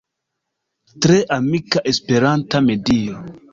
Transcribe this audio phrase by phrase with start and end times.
[1.07, 3.25] Tre amika Esperanta medio.